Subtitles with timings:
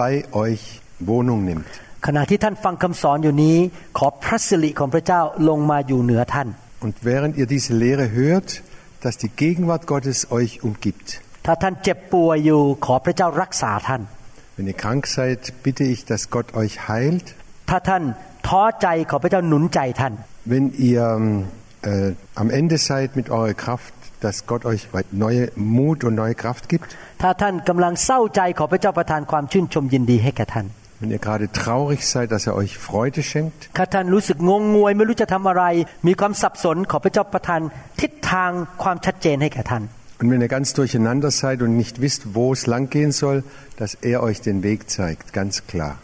[0.00, 0.12] bei
[0.44, 0.62] euch
[1.10, 1.70] Wohnung nimmt.
[2.06, 3.56] ขณะที่ท่านฟังคำสอนอยู่นี้
[3.98, 6.48] ขอพระสิริของพระเจ้าลงมาอยู่เหนือท่าน
[6.86, 8.48] Und während ihr diese Lehre hört,
[9.04, 11.08] dass die Gegenwart Gottes euch umgibt.
[11.46, 14.02] ถ้าท่านเจ็บป่วยอยู่ ขอพระเจ้ารักษาท่าน
[14.56, 17.26] Wenn ihr krank seid, bitte ich, dass Gott euch heilt.
[17.70, 18.02] ถ้าท่าน
[18.48, 20.12] ท้อใจขอพระเจ้าหนุนใจท่าน
[20.52, 21.02] Wenn ihr
[21.90, 22.12] äh,
[22.42, 23.94] am Ende seid mit eurer Kraft,
[24.25, 24.81] dass Gott euch
[25.25, 25.43] neue
[25.77, 26.89] Mut und neue Kraft gibt.
[27.21, 30.67] ถ้าท่านกำลังเศร้าใจขอพระเจ้าประทานความชื่นชมยินดีให้แก่ท่าน
[31.01, 33.59] Wenn ihr gerade traurig seid, dass er euch Freude schenkt.
[33.77, 35.63] ถ้าท่านรู้สึกงงงวยไม่รู้จะทำอะไร
[36.07, 37.61] มีความสับสนขอพระเจ้าประทาน
[38.01, 38.51] ทิศทาง
[38.83, 39.83] ความชัดเจนให้แก่ท่าน
[40.19, 43.43] Und wenn ihr ganz durcheinander seid und nicht wisst, wo es lang gehen soll,
[43.75, 45.97] dass er euch den Weg zeigt, ganz klar.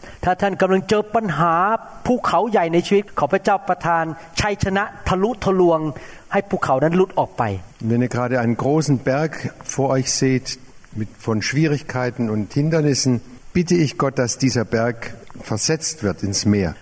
[7.79, 10.59] Wenn ihr gerade einen großen Berg vor euch seht,
[10.93, 13.21] mit, von Schwierigkeiten und Hindernissen,
[13.53, 16.75] bitte ich Gott, dass dieser Berg versetzt wird ins Meer.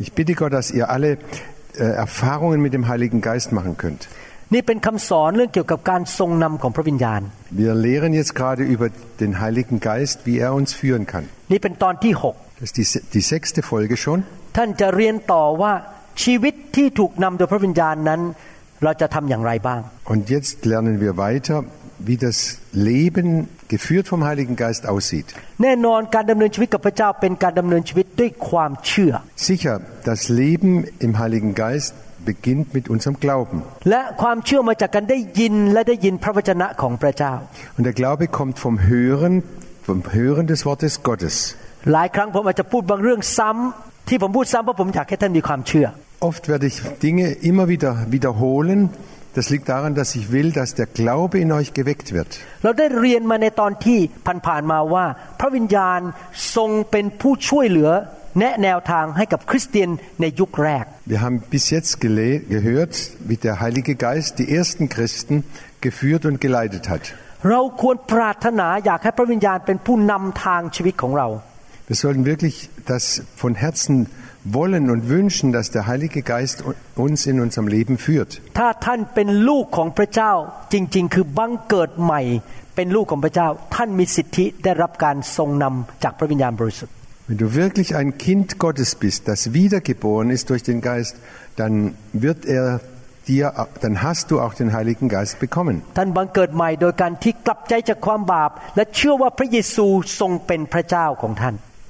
[0.00, 1.18] Ich bitte Gott, dass ihr alle
[2.05, 4.03] Erfahrungen mit dem Heiligen Geist machen könnt.
[4.53, 7.21] นี่เป็นคำสอนเรื่องเกี่ยวกับการทรงนำของพระวิญญาณ
[7.63, 8.87] Wir lehren jetzt gerade über
[9.23, 11.25] den Heiligen Geist, wie er uns führen kann.
[11.51, 12.13] นี่เป็นตอนที่
[12.61, 14.19] Das ist die, se- die sechste Folge schon.
[14.39, 15.73] 6 ท่านจะเรียนต่อว่า
[16.23, 18.21] ชีวิตที่ถูกนำโดยพระวิญญาณนั้น
[18.83, 19.81] เราจะทำอย่างไรบ้าง
[20.13, 21.57] Und jetzt lernen wir weiter,
[21.99, 25.27] wie das Leben geführt vom Heiligen Geist aussieht.
[25.63, 29.13] แน่นอนการดำเนินชีวิตกับพระเจ้าเป็นการดำเนินชีวิตด้วยความเชื่อ
[29.49, 29.75] Sicher,
[30.09, 30.71] das Leben
[31.05, 31.91] im Heiligen Geist
[32.29, 33.57] beginnt mit unserem Glauben.
[33.89, 37.33] และความเชื่อมาจากการได้ยินและได้ยินพระวจนะของพระเจ้า
[37.77, 39.33] Und der Glaube kommt vom Hören,
[39.89, 41.35] vom Hören des Wortes Gottes.
[41.93, 45.87] หลายครั้งผมอาจจะพูดบางเรื่องซ้ำที่ผมพูดซ้ำเพราะผมอยากให้ท่านมีความเชื่อ
[46.29, 48.79] Oft werde ich Dinge immer wieder wiederholen.
[49.39, 52.29] Das liegt daran, dass ich will, dass der Glaube in euch geweckt wird.
[52.63, 53.99] เราได้เรียนมาในตอนที่
[54.47, 55.05] ผ่านๆมาว่า
[55.39, 55.99] พระวิญญาณ
[56.55, 57.89] ทรงเป็นผู้ช่วยเหลือ
[58.39, 59.89] แนะแนวทางให้กับคริสเตียน
[60.21, 62.93] ในยุคแรก Wir haben bis jetzt gele- gehört,
[63.29, 65.35] wie der Heilige Geist die ersten Christen
[65.85, 67.03] geführt und geleitet hat.
[67.49, 71.27] เราควรปรารถนาอยากให้พระวิญญาณเป็นผู้นำทางชีวิตของเรา
[71.89, 72.55] Wir sollten wirklich
[72.93, 73.03] das
[73.41, 73.95] von Herzen
[74.54, 76.64] wollen und wünschen, dass der Heilige Geist
[76.96, 78.40] uns in unserem Leben führt.
[87.28, 91.16] Wenn du wirklich ein Kind Gottes bist, das wiedergeboren ist durch den Geist,
[91.56, 92.80] dann wird er
[93.26, 95.82] dir, dann hast du auch den Heiligen Geist bekommen.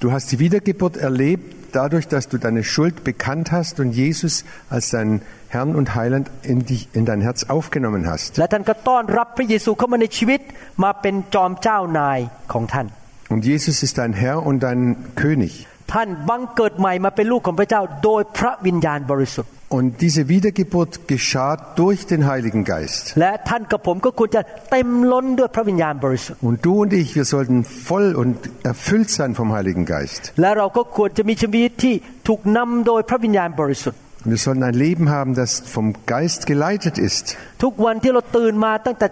[0.00, 4.89] Du hast die Wiedergeburt erlebt dadurch, dass du deine Schuld bekannt hast und Jesus als
[4.91, 8.37] dein Herrn und Heiland in, dich, in dein Herz aufgenommen hast.
[8.39, 10.41] และท่านก็ต้อนรับพระเยซูเข้ามาในชีวิต
[10.83, 12.19] มาเป็นจอมเจ้านาย
[12.53, 12.87] ของท่าน
[13.33, 14.81] Und Jesus ist dein Herr und dein
[15.23, 15.53] König.
[15.93, 23.03] ท่านบังเกิดใหม่มาเป็นลูกของพระเจ้า โดยพระวิญญาณบริสุทธิ์ Und diese Wiedergeburt geschah durch den Heiligen Geist.
[23.19, 24.41] และท่านกับผมก็ควรจะ
[24.71, 27.57] เต็มล้นด้วยพระวิญญาณบริสุทธิ์ Und du und ich, wir sollten
[27.89, 28.35] voll und
[28.71, 30.21] erfüllt sein vom Heiligen Geist.
[30.41, 31.95] และเราก็ควรจะมีชีวิตที่
[32.27, 37.25] ถูกนำโดยพระวิญญาณบริสุทธิ์ Und wir sollten ein Leben haben, das vom Geist geleitet ist.
[37.63, 39.07] ทุกวันที่เราตื่นมาตั้งแต่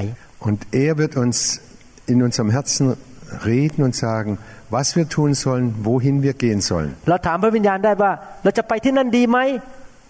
[0.48, 1.38] Und er wird uns
[2.14, 2.86] in unserem Herzen
[3.52, 4.32] reden und sagen,
[4.78, 6.90] was wir tun sollen, wohin wir gehen sollen.
[7.06, 7.10] เ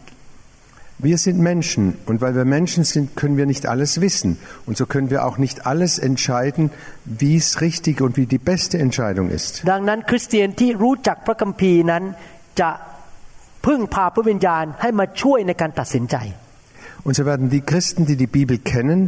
[1.00, 4.40] Wir sind Menschen und weil wir Menschen sind, können wir nicht alles wissen.
[4.66, 6.72] Und so können wir auch nicht alles entscheiden,
[7.06, 9.52] wie es richtig und wie die beste Entscheidung ist.
[9.72, 12.04] ดังนั้นคริสเตียนที่รู้จักพระคัมภีร์นั้น
[12.62, 12.70] จะ
[13.66, 16.18] พึ่งพาพระวิญญาณให้มาช่วยในการตัดสินใจ
[17.06, 19.00] Und so werden die Christen, die die Bibel kennen,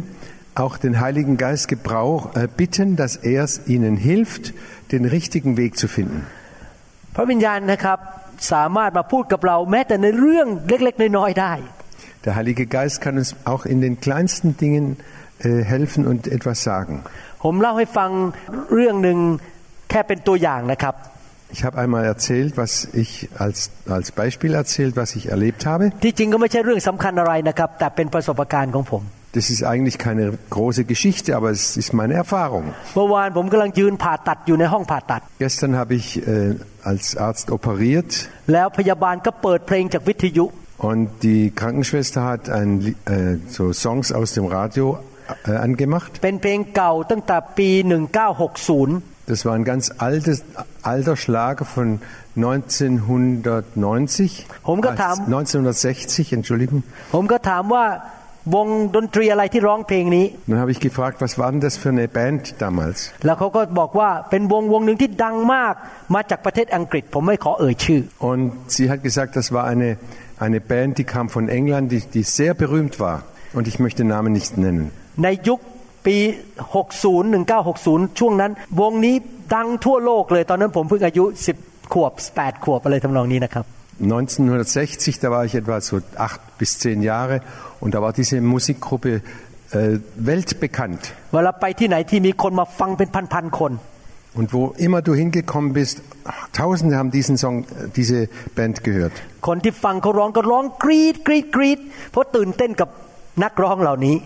[0.54, 4.54] auch den Heiligen Geist gebrauch, äh, bitten, dass er es ihnen hilft,
[4.92, 6.20] den richtigen Weg zu finden.
[7.16, 7.98] พระวิญญาณนะครับ
[8.52, 11.54] สามารถมาพูดกับเราแม้แต่ในเรื่องเล็กๆน้อยๆได้
[12.26, 14.84] Der Heilige Geist kann uns auch in den kleinsten Dingen
[15.38, 16.94] äh, helfen und etwas sagen.
[17.44, 18.10] ผมเล่าให้ฟัง
[18.74, 19.18] เรื่องหนึ่ง
[19.90, 20.94] แค่เป็นตัวอย่างนะครับ
[21.52, 25.90] Ich habe einmal erzählt, was ich als, als Beispiel erzählt, was ich erlebt habe.
[29.35, 32.73] Das ist eigentlich keine große Geschichte, aber es ist meine Erfahrung.
[35.39, 38.29] Gestern habe ich äh, als Arzt operiert.
[40.77, 44.99] Und die Krankenschwester hat ein, äh, so Songs aus dem Radio
[45.45, 46.21] äh, angemacht.
[49.25, 50.45] Das war ein ganz altes,
[50.81, 51.99] alter Schlager von
[52.37, 54.45] 1990,
[55.25, 56.83] 1960, Entschuldigung.
[58.53, 62.99] ผมก็ถามว่าวงดนตรีอะไรที่ร้องเพลงนี้ Dann habe ich gefragt, was war denn das für eine Band damals?
[63.25, 65.73] แล้วเขาก็บอกว่าเป็นวงวงหนึ่งที่ดังมาก
[66.15, 68.01] มาจากประเทศอังกฤษ ผมไม่ขอเอ่ยชื่อ
[68.31, 68.43] Und
[68.75, 69.89] sie hat gesagt, das war eine,
[70.45, 73.17] eine Band, die kam von England, die, die sehr berühmt war.
[73.57, 74.85] Und ich möchte den Namen nicht nennen.
[75.23, 75.59] ในยุค
[76.05, 76.17] ปี
[76.85, 78.51] 60 1960 ช่วงนั้น
[78.81, 79.15] วงนี้
[79.55, 81.25] ดังทั่วโลกเลยตอนนั้นผมเพิ่งอายุ
[81.59, 83.65] 10 ขวบ 8 ขวบอะไรทำนองนี้นะครับ
[84.00, 87.42] 1960, da war ich etwa so acht bis zehn Jahre
[87.80, 89.20] und da war diese Musikgruppe
[89.72, 91.02] äh, weltbekannt.
[91.34, 93.72] เวลาไปที่ไหนที่มีคนมาฟังเป็นพันๆคน
[94.38, 96.02] Und wo immer du hingekommen bist,
[96.52, 98.18] Tausende haben diesen Song, äh, diese
[98.56, 99.14] Band gehört.
[99.48, 101.78] คนที่ฟังเขาร้องก็ร้องกรีดกรีดกรีด
[102.10, 102.88] เพราะตื่นเต้นกับ
[103.42, 104.16] นักร้องเหล่านี้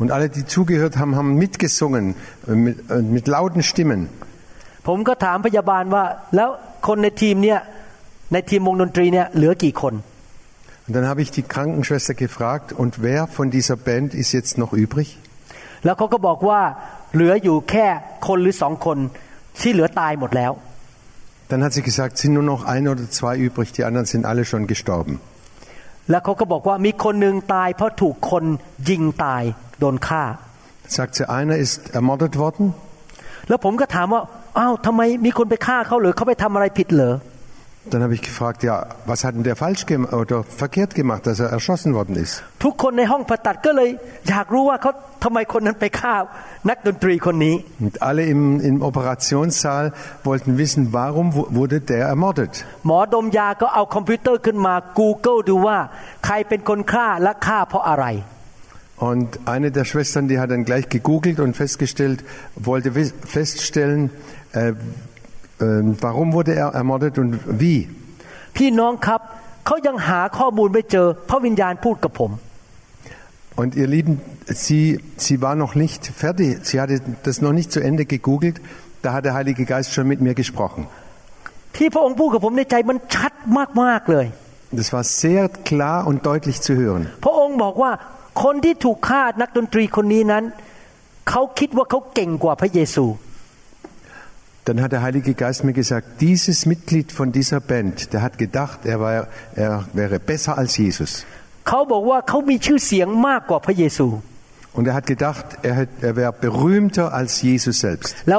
[0.00, 2.04] Und alle, die zugehört haben, haben mitgesungen
[2.48, 4.00] äh, mit, äh, mit lauten Stimmen.
[4.88, 6.04] ผมก็ถามพยาบาลว่า
[6.36, 6.48] แล้ว
[6.86, 7.60] คนในทีมเนี่ย
[8.32, 9.94] ในทีมวงดนตรีเนี่ยเหลือกี่คน
[10.86, 14.72] Und dann habe ich die Krankenschwester gefragt, und wer von dieser Band ist jetzt noch
[14.84, 15.08] übrig?
[15.84, 16.60] แล้วเขาก็บอกว่า
[17.14, 17.86] เหลืออยู่แค่
[18.26, 18.98] คนหรือสองคน
[19.60, 20.52] ที่เหลือตายหมดแล้ว
[21.50, 24.42] Dann hat sie gesagt, sind nur noch ein oder zwei übrig, die anderen sind alle
[24.50, 25.14] schon gestorben.
[26.10, 28.44] แล้วเขาก็บอกว่ามีคนหนึ่งตายเพราะถูกคน
[28.88, 29.42] ยิงตาย
[29.80, 30.24] โดนฆ่า
[30.96, 32.64] Sagt sie, einer ist ermordet worden.
[33.48, 34.22] แล้วผมก็ถามว่า
[34.58, 37.14] อ้าวทำไมมีคนไปฆ่าเขาหรือเขาไปทำอะไรผิดเหรอ
[37.92, 41.38] Dann habe ich gefragt, ja, was hat denn der falsch gemacht oder verkehrt gemacht, dass
[41.44, 42.34] er erschossen worden ist?
[42.64, 43.90] ทุกคนในห้องผ่าตัดก็เลย
[44.28, 44.92] อยากรู้ว่าเขา
[45.24, 46.14] ทำไมคนนั้นไปฆ่า
[46.68, 47.54] นักดนตรีคนนี้
[47.84, 49.84] Und alle im, im Operationssaal
[50.28, 52.52] wollten wissen, warum wu- wurde der ermordet?
[52.86, 55.78] หมอดมยาก็เอาคอมพิวเตอร์ขึ้นมา Google ดูว่า
[56.24, 58.06] ใครเป็นคนฆ่าและฆ่าเพราะอะไร
[59.10, 62.18] Und eine der Schwestern, die hat dann gleich gegoogelt und festgestellt,
[62.70, 64.02] wollte wis- feststellen,
[64.54, 64.74] äh, äh,
[66.04, 67.32] warum wurde er ermordet und
[67.62, 67.78] wie.
[68.56, 69.20] พี่น้องครับ
[69.66, 72.32] เขายังหาข้อมูลไม่เจอพระวิญญาณพูดกับผม
[73.60, 74.20] Und ihr Lieben,
[74.64, 74.84] sie,
[75.16, 78.60] sie war noch nicht fertig, sie hatte das noch nicht zu Ende gegoogelt,
[79.02, 80.82] da hat der Heilige Geist schon mit mir gesprochen.
[81.76, 83.32] ที่พระองค์พูดกับผมในใจมันชัด
[83.82, 84.26] มากๆเลย
[84.80, 87.02] Das war sehr klar und deutlich zu hören.
[87.24, 87.92] พระองค์บอกว่า
[88.42, 90.44] คนที่ถูกฆ่านักดนตรีคนนี้นั้น
[91.30, 93.04] เขาคิดว่าเขาเก่งกว่าพระเยซู
[94.65, 98.85] dann hat der Heilige Geist mir gesagt, dieses Mitglied von dieser Band, der hat gedacht,
[98.85, 101.25] er, war, er wäre besser als Jesus.
[104.73, 108.15] Und er hat gedacht, er, hat, er wäre berühmter als Jesus selbst.
[108.25, 108.31] Und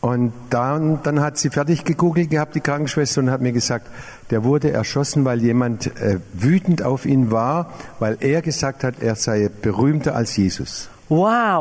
[0.00, 3.88] Und dann, dann hat sie fertig gegoogelt gehabt, die Krankenschwester, und hat mir gesagt,
[4.30, 9.16] der wurde erschossen, weil jemand äh, wütend auf ihn war, weil er gesagt hat, er
[9.16, 10.88] sei berühmter als Jesus.
[11.22, 11.60] ว้าว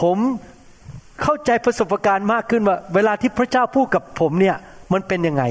[0.00, 0.18] ผม
[1.22, 4.56] เข้าใจประสบการณ์มากขึ้นว่า เวลาที่พระเจ้าพูดกับผมเนี่ย
[4.92, 5.44] มันเป็นยังไง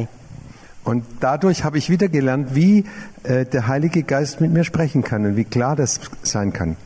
[0.90, 2.86] Und dadurch habe ich wieder gelernt, wie
[3.24, 6.78] äh, der Heilige Geist mit mir sprechen kann und wie klar das sein kann.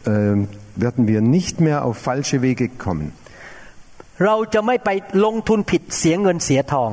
[0.05, 0.35] äh,
[0.75, 3.07] werden wir nicht mehr auf falsche Wege kommen.
[4.25, 4.89] เราจะไม่ไป
[5.25, 6.91] ลงทุนผิดเสียเงินเสียทอง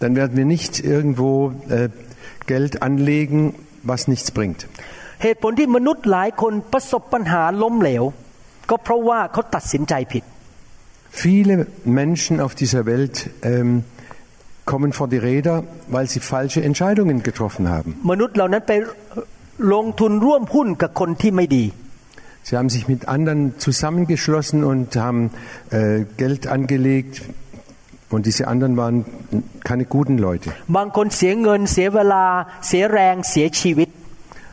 [0.00, 1.88] Dann werden wir nicht irgendwo äh,
[2.52, 3.54] Geld anlegen,
[3.90, 4.60] was nichts bringt.
[5.22, 8.04] เหตุผลที่มนุษย์หลายคนประสบปัญหาล้มเหลว
[8.70, 10.24] ก็เพราะว่าเขาตัดสินใจผิด
[11.24, 11.54] Viele
[12.00, 13.84] Menschen auf dieser Welt ähm,
[14.70, 15.62] kommen vor die Räder,
[15.94, 17.90] weil sie falsche Entscheidungen getroffen haben.
[18.10, 18.72] มนุษย์เหล่านั้นไป
[19.74, 21.64] ลงทุนร่วมหุ้นกับคนที่ไม่ดี
[22.46, 25.30] Sie haben sich mit anderen zusammengeschlossen und haben
[25.70, 27.22] äh, Geld angelegt.
[28.10, 29.06] Und diese anderen waren
[29.64, 30.50] keine guten Leute.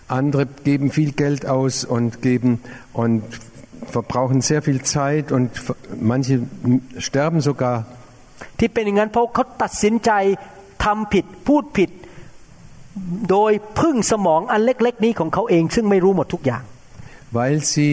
[0.07, 2.59] Andere geben viel Geld aus und geben
[2.93, 3.23] und
[3.95, 5.49] verbrauchen sehr viel Zeit und
[5.99, 6.41] manche
[6.97, 7.77] sterben sogar.
[8.59, 10.11] ที่เป็นอย่างนั้นเพราะเขาตัดสินใจ
[10.83, 11.89] ทำผิดพูดผิด
[13.29, 16.63] โดยพึ่งสมองอันเล็ก ๆ นี้ของเขาเอง ซึ่งไม่รู้หมดทุกอย่าง
[17.37, 17.91] weil sie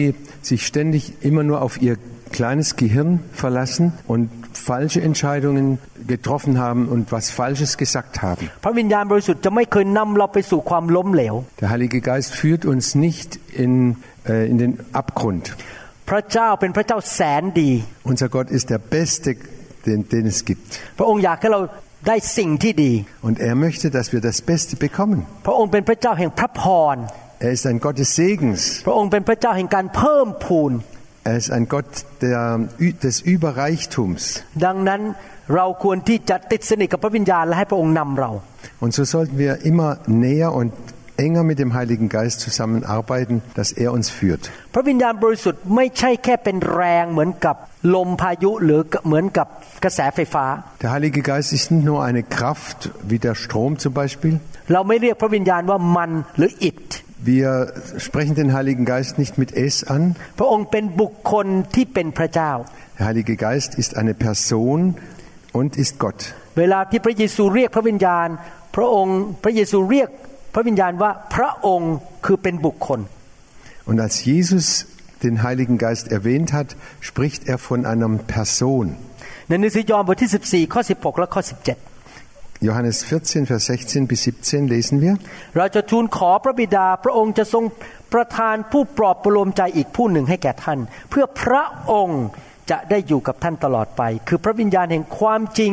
[0.49, 1.95] sich ständig immer nur auf ihr
[2.37, 3.11] kleines Gehirn
[3.43, 4.23] verlassen und
[4.63, 8.43] falsche Entscheidungen getroffen haben und was Falsches gesagt haben.
[8.63, 13.29] พระวิญญาณบริสุทธิ์จะไม่เคยนำเราไปสู่ความล้มเหลว Der Heilige Geist führt uns nicht
[13.63, 13.71] in,
[14.31, 14.71] äh, in den
[15.01, 15.43] Abgrund.
[16.09, 17.71] พระเจ้าเป็นพระเจ้าแสนดี
[18.11, 19.29] Unser Gott ist der Beste,
[19.87, 20.63] den, den es gibt.
[20.97, 21.61] พระองค์อยากให้เรา
[22.07, 22.91] ได้สิ่งที่ดี
[23.27, 25.19] Und er möchte, dass wir das Beste bekommen.
[25.45, 26.63] พระองค์เป็นพระเจ้าแห่งพระพ
[26.95, 26.97] ร
[27.45, 28.61] Er ist ein Gott des Segens.
[31.23, 32.59] พระองค์เป็นพระเจ้าแห่งการเพิ่มพูน Er ist ein Gott der,
[33.03, 34.21] des Überreichtums.
[34.65, 35.01] ดังนั้น
[35.55, 38.31] เราควรที่จะติดสนิทกับพระวิญญาณและให้พระองค์นำเรา
[38.83, 39.89] Und so sollten wir immer
[40.25, 40.71] näher und
[41.25, 44.43] enger mit dem Heiligen Geist zusammenarbeiten, dass er uns führt.
[44.73, 47.55] พระวิญญาณบริสุทธิ์ไม่ใช่แค่เป็นแรงเหมือนกับ
[47.95, 49.47] ลมพายุหรือเหมือนกับ
[49.83, 50.45] กระแสไฟฟ้า
[50.83, 54.33] Der Heilige Geist ist nicht nur eine Kraft wie der Strom zum Beispiel.
[54.73, 56.89] เราไม่เรียกพระวิญญาณว่ามันหรืออิฐ
[57.31, 60.03] Wir sprechen den Heiligen Geist nicht mit es an.
[60.39, 62.51] พระองค์เป็นบุคคลที่เป็นพระเจ้า
[62.97, 64.79] Der Heilige Geist ist eine Person
[65.59, 66.19] und ist Gott.
[66.59, 68.27] เวลาที่พระเยซูเรียกพระวิญญาณ
[68.75, 70.09] พระองค์พระเยซูเรียก
[70.53, 71.93] พระวิญญาณว่าพระองค์
[72.25, 72.99] คือเป็นบุคคล
[73.89, 74.65] Und als Jesus
[75.23, 76.69] den Heiligen Geist erwähnt hat,
[77.09, 78.85] spricht er von einer Person.
[79.47, 81.41] ในหนังสือยอห์นบทที่ 14 ข้อ 16 และข้อ
[81.73, 81.92] 17
[82.60, 85.14] Johannes 14, Vers 16 bis 17 lesen wir.
[85.56, 87.64] เราจะทูลขอพระบิดาพระองค์จะทรง
[88.12, 90.78] ประทานผู้ปลอบประโลมใจอีกผู้หนึ่งให้แก่ท่าน
[91.10, 92.22] เพื่อพระองค์
[92.70, 95.72] จะได้อยู่กับท่านตลอดไป คือพระวิญญาณแห่งความจริง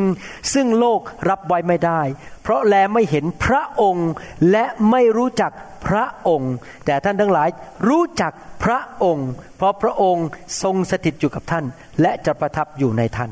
[0.53, 2.01] ซึ่งโลกรับไว้ไม่ได้
[2.43, 4.09] เพราะแลไม่เห็นพระองค์
[4.51, 5.51] และไม่รู้จัก
[5.87, 6.53] พระองค์
[6.85, 7.49] แต่ท่านทั้งหลาย
[7.87, 8.33] รู้จัก
[8.63, 10.27] พระองค์ เพราะพระองค์
[10.63, 11.65] ทรงสถิตอยู่กับท่าน
[12.01, 13.31] และจะประทับอยู่ในท่าน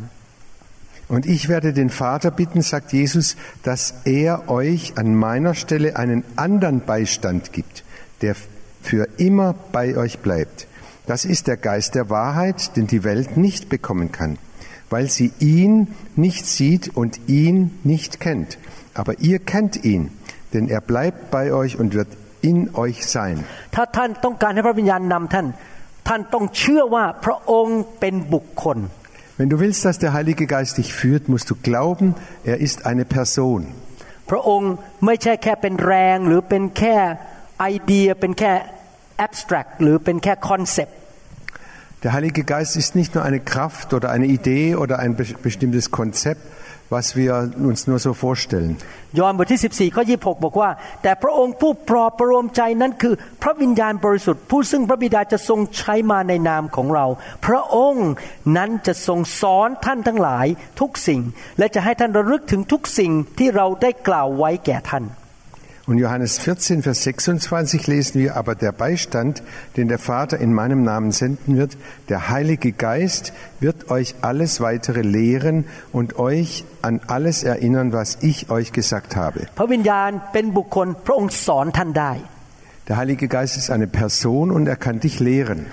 [1.09, 6.25] Und ich werde den Vater bitten, sagt Jesus, dass er euch an meiner Stelle einen
[6.37, 7.85] anderen Beistand gibt,
[8.23, 8.35] der
[8.83, 10.67] für immer bei euch bleibt.
[11.07, 14.39] Das ist der Geist der Wahrheit, den die Welt nicht bekommen kann,
[14.89, 18.59] weil sie ihn nicht sieht und ihn nicht kennt.
[18.95, 20.11] Aber ihr kennt ihn,
[20.55, 22.09] denn er bleibt bei euch und wird
[22.41, 23.45] in euch sein.
[23.75, 25.47] ถ้าท่านต้องการให้พระวิญญาณนำท่าน
[26.09, 28.79] ท่านต้องเชื่อว่าพระองค์เป็นบุคคล
[29.39, 32.15] Wenn du willst, dass der Heilige Geist dich führt, musst du glauben,
[32.45, 33.61] er ist eine Person.
[34.31, 34.73] พระองค์
[35.05, 36.97] ไม่ใช่แค่เป็นแรงหรือเป็นแค่
[37.61, 38.53] ไอเดียเป็นแค่
[39.27, 40.93] abstract หรือเป็นแค่ concept
[42.05, 45.91] Der Heilige Geist ist nicht nur eine Kraft oder eine Idee oder ein be- bestimmtes
[45.99, 46.43] Konzept,
[46.94, 47.32] was wir
[47.70, 48.74] uns nur so vorstellen.
[49.20, 50.70] ยอห์นบทที่14ข้อ26บอกว่า
[51.04, 57.06] แต่พระองค์ผู้ปลอบประโลมใจนั้นคือ พระวิญญาณบริสุทธิ์ผู้ซึ่งพระบิดาจะทรงใช้มาในนามของเรา
[57.46, 58.10] พระองค์
[58.58, 60.48] นั้นจะทรงสอนท่านทั้งหลาย
[60.80, 61.22] ทุกสิ่ง
[61.58, 65.04] และจะให้ท่านระลึกถึงทุกสิ่งที่เราได้กล่าวไว้แก่ท่าน
[65.90, 69.42] Und Johannes 14, Vers 26 lesen wir, aber der Beistand,
[69.76, 71.78] den der Vater in meinem Namen senden wird,
[72.10, 78.52] der Heilige Geist wird euch alles weitere lehren und euch an alles erinnern, was ich
[78.52, 79.48] euch gesagt habe.
[82.88, 85.66] Der Heilige Geist ist eine Person und er kann dich lehren.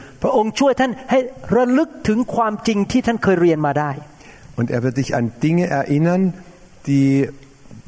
[4.56, 6.32] Und er wird dich an Dinge erinnern,
[6.86, 7.28] die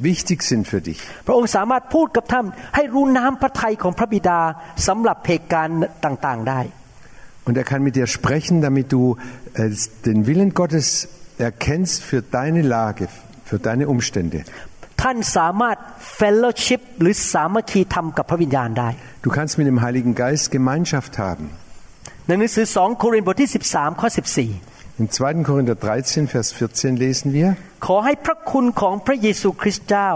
[0.09, 0.99] wichtig sind für dich.
[1.27, 4.39] พระองค์สามารถพูดกับท่านให้รู้น้ำพระทัยของพระบิดา
[4.87, 6.61] สำหรับเหตุการณ์ต่างๆได้
[7.47, 9.01] Und er kann mit dir sprechen, damit du
[9.53, 9.69] äh,
[10.05, 10.87] den Willen Gottes
[11.37, 13.05] erkennst für deine Lage,
[13.49, 14.39] für deine Umstände.
[15.01, 15.77] ท่านสามารถ
[16.19, 18.89] fellowship หรือสามัคคีธรรมกับพระวิญญาณได้
[19.25, 21.45] Du kannst mit dem Heiligen Geist Gemeinschaft haben.
[22.27, 24.07] ในหนังสือ2โครินธ์บทที่ 13 ข้อ
[24.43, 24.66] 14
[24.99, 25.43] Im 2.
[25.43, 27.49] Korinther 13, Vers 14 lesen wir,
[27.85, 30.09] ขอให้พระคุณของพระเยซูคริสต์เจ้า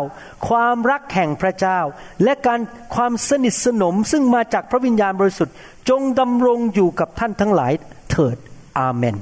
[0.49, 1.79] ความรักแห่งพระเจ้า
[2.23, 2.59] และการ
[2.95, 5.55] ความสนิทสนมซึ่งมาจากพระวิญญาณบริสุทธิ์
[5.89, 7.73] จงดำรงอยู่กับท่านทั้งหลาย
[8.11, 8.37] เถิด
[8.79, 9.17] อาเมน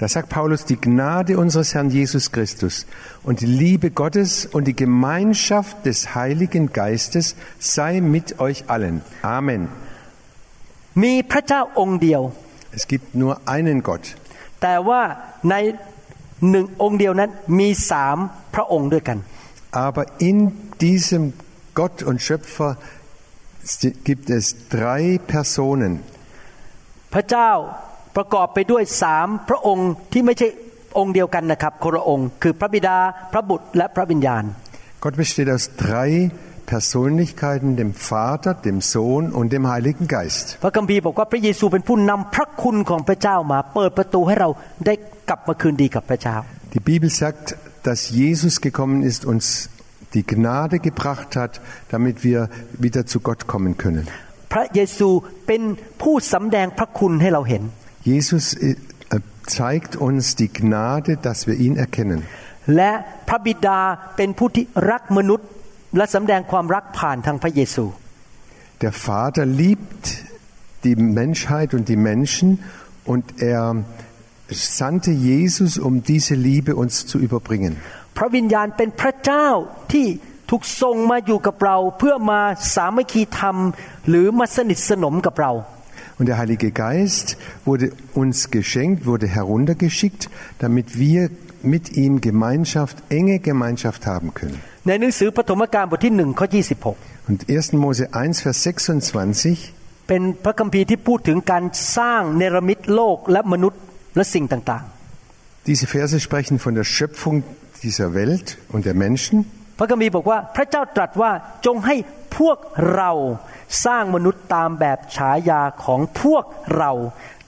[0.00, 2.86] Da sagt Paulus, die Gnade unseres Herrn Jesus Christus
[3.24, 9.02] und die Liebe Gottes und die Gemeinschaft des Heiligen Geistes sei mit euch allen.
[9.22, 9.62] Amen.
[11.02, 12.22] มีพระเจ้าองค์เดียว
[12.78, 14.04] Es gibt nur einen Gott.
[14.63, 15.01] แต่ว่า
[15.49, 15.55] ใน
[16.49, 17.29] หนึ่งองค์เดียวนั้น
[17.59, 18.17] มีสาม
[18.55, 19.17] พระองค์ด้วยกัน
[19.87, 20.37] Aber in
[20.83, 21.23] diesem
[21.79, 22.71] Gott und Schöpfer
[24.07, 24.43] gibt es
[24.75, 25.01] drei
[25.33, 25.93] Personen.
[27.13, 27.51] พระเจ้า
[28.17, 30.47] ประกอบไปด้วยสามพระองค์ที่ไม่ใช่
[30.97, 32.97] องค์เดียวกันนะครับคนละองค์คือพระบิดา
[33.33, 34.43] พระบุตรและพระวิญญาณ
[35.03, 36.09] Gott besteht aus drei
[36.72, 40.44] Persönlichkeiten, dem Vater, dem Sohn und dem Heiligen Geist.
[40.64, 44.48] พระคัมภีร์บอกว่าพระเยซูเป็นผู้นำพระคุณของพระเจ้ามา เปิดประตูให้เรา
[44.86, 44.94] ได้
[45.28, 46.36] กลับมาคืนดีกับพระเจ้า
[46.76, 47.46] Die Bibel sagt,
[47.88, 49.44] dass Jesus gekommen ist, uns
[50.16, 51.52] die Gnade gebracht hat,
[51.94, 52.38] damit wir
[52.84, 54.04] wieder zu Gott kommen können.
[54.52, 55.08] พระเยซู
[55.46, 55.62] เป็น
[56.02, 57.62] ผู้สำแดงพระคุณให้เราเห็น
[58.12, 58.76] Jesus äh,
[59.58, 62.20] zeigt uns die Gnade, dass wir ihn erkennen.
[62.76, 62.92] และ
[63.28, 63.80] พระบิดา
[64.16, 65.48] เป็นผู้ที่รักมนุษย์
[65.96, 67.84] และสำแดงความรักผ่านทางพระเยซู
[68.84, 70.04] Der Vater liebt
[70.86, 72.48] die Menschheit und die Menschen
[73.12, 73.24] und
[73.54, 73.62] er
[74.50, 77.72] sandte Jesus, um diese Liebe uns zu überbringen.
[78.16, 79.48] พระวิญญาณเป็นพระเจ้า
[79.92, 80.06] ที่
[80.50, 82.40] ถูกทรงมาอยู่กับเรา เพื่อมา
[82.74, 83.56] สามัคคีธรรม
[84.08, 85.52] หรือมาสนิทสนมกับเรา
[86.18, 91.30] Und der Heilige Geist wurde uns geschenkt, wurde heruntergeschickt, damit wir
[91.62, 94.58] mit ihm Gemeinschaft, enge Gemeinschaft haben können.
[94.86, 96.46] ในหนังสือปฐมกาลบทที่หนึ่งข้อ
[96.88, 97.84] 26 Und 1.
[97.84, 101.64] Mose 1, Vers 26 เป็นพระคัมภีร์ที่พูดถึงการ
[101.98, 103.80] สร้างเนรมิตโลกและมนุษย์
[104.16, 104.84] และสิ่งต่าง
[105.68, 107.36] Diese Verse sprechen von der Schöpfung
[107.84, 109.36] dieser Welt und der Menschen.
[109.58, 111.32] ๆ พระคัมภีร์บอกว่าพระเจ้าตรัสว่า
[111.66, 111.96] จงให้
[112.38, 112.58] พวก
[112.94, 113.12] เรา
[113.84, 116.44] สร้างมนุษย์ตามแบบฉายาของพวก
[116.76, 116.92] เรา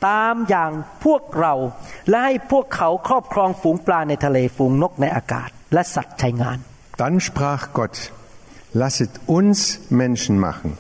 [0.08, 0.70] ตามอย่าง
[1.04, 1.54] พวกเรา
[2.08, 6.58] และให้พวกเขาครอบครองฝูงปลาในทะเลฝูงนกในอากาศ และสัตว์ใช้งาน
[7.02, 7.96] Dann sprach Gott,
[8.82, 9.58] lasset uns
[10.02, 10.70] Menschen machen,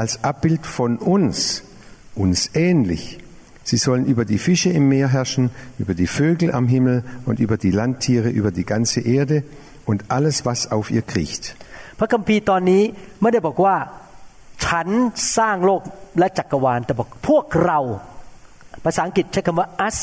[0.00, 1.36] als Abbild von uns,
[2.14, 3.04] uns ähnlich.
[3.70, 7.56] Sie sollen über die Fische im Meer herrschen, über die Vögel am Himmel und über
[7.56, 9.42] die Landtiere, über die ganze Erde
[9.86, 11.44] und alles, was auf ihr kriecht.
[11.98, 12.82] พระคัมภีร์ตอนนี้
[13.20, 13.76] ไม่ได้บอกว่า
[14.66, 14.88] ฉัน
[15.38, 15.82] สร้างโลก
[16.18, 17.78] และจักรวาล แต่บอกพวกเรา
[18.84, 19.98] ภาษาอังกฤษใช้คำว่า us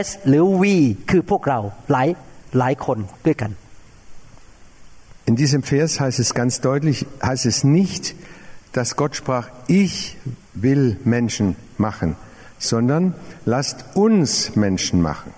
[0.00, 0.74] us หรือ we
[1.10, 1.60] คือพวกเรา
[1.92, 2.08] หลาย
[2.58, 3.50] หลายคนด้วยกัน
[5.30, 8.16] In diesem Vers heißt es ganz deutlich, heißt es nicht,
[8.72, 10.16] dass Gott sprach, ich
[10.54, 12.16] will Menschen machen,
[12.58, 15.30] sondern lasst uns Menschen machen.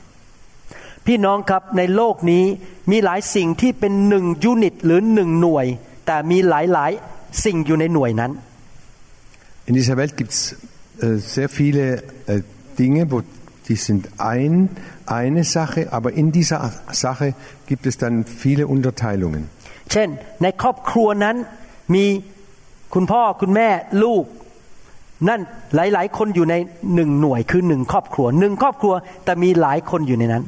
[1.06, 2.44] พี่น้องครับในโลกนี้
[2.90, 5.66] มีหลายสิ่งที่เป็นหนึ่งยูนิตหรือหนึ่งหน่วย
[6.06, 8.32] แต่มีหลายหลายๆสิ่งอยู่ในหน่วยนั้น
[9.68, 10.56] In dieser Welt gibt es äh,
[10.98, 12.42] sehr viele äh,
[12.78, 13.22] Dinge, wo
[13.68, 14.68] die sind ein,
[15.06, 17.34] eine Sache, aber in dieser Sache
[17.66, 19.48] gibt es dann viele Unterteilungen.
[19.92, 20.08] เช่น
[20.42, 21.36] ในครอบครัวนั้น
[21.94, 22.04] มี
[22.94, 23.68] คุณพ่อคุณแม่
[24.04, 24.24] ลูก
[25.28, 25.40] นั่น
[25.74, 26.54] หลาย ๆ คนอยู่ใน
[26.94, 30.44] หนึ่งหน่วยคือหนึ่งครอบครัวหนึ่งครอบครัวแต่มีหลายคนอยู่ในนั้น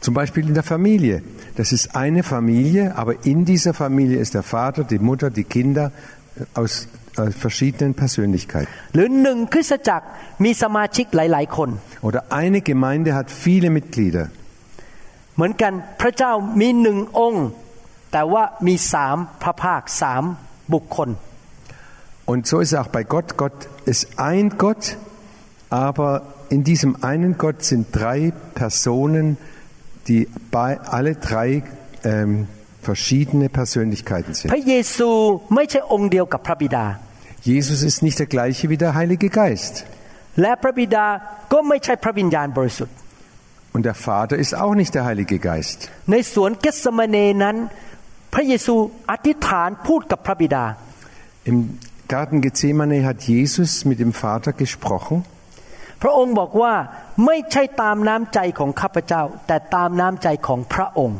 [0.00, 1.22] Zum Beispiel in der Familie.
[1.56, 5.90] Das ist eine Familie, aber in dieser Familie ist der Vater, die Mutter, die Kinder
[6.36, 6.88] äh, aus äh,
[7.44, 8.70] verschiedenen Persönlichkeiten.
[8.94, 10.06] หรือหนึ่งคริสตจักร
[10.44, 11.70] มีสมาชิกหลาย ๆ คน
[12.08, 14.24] Oder eine Gemeinde hat viele Mitglieder.
[15.34, 17.46] เหมือนกันพระเจ้ามีหนึ่งองค์
[18.12, 20.22] แต่ว่ามีสามพระภาคสาม
[20.74, 21.10] บุคคล
[22.30, 23.28] Und so ist es auch bei Gott.
[23.38, 24.98] Gott ist ein Gott,
[25.70, 26.10] aber
[26.50, 29.38] in diesem einen Gott sind drei Personen,
[30.08, 31.62] die bei alle drei
[32.04, 32.48] ähm,
[32.88, 34.48] verschiedene Persönlichkeiten พ sind.
[34.56, 35.10] ระเยซู
[35.54, 36.84] ไม่ใช่องค์เดียวกับพระบิดา
[37.50, 39.74] Jesus ist nicht der gleiche wie der Heilige Geist.
[40.42, 41.06] และพระบิดา
[41.52, 42.94] ก็ไม่ใช่พระวิญญาณบริสุทธิ์
[43.74, 45.78] Und der Vater ist auch nicht der Heilige Geist.
[46.10, 47.56] ในสวนเกสมาเนนั้น
[48.34, 48.74] พระเยซู
[49.10, 50.64] อธิษฐานพูดกับพระบิดา
[51.50, 51.56] Im
[52.12, 55.16] Garten Gethsemane hat Jesus mit dem Vater gesprochen
[56.02, 56.74] พระองค์บอกว่า
[57.26, 61.18] ไม่ใช่ตามน้ำใจของข้าพเจ้า แต่ตามน้ำใจของพระองค์